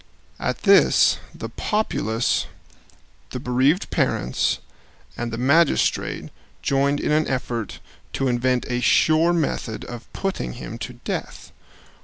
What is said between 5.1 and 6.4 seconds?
and the magistrate